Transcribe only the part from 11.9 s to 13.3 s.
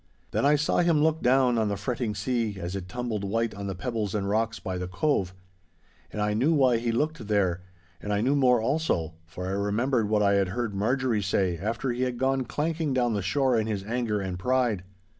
he had gone clanking down the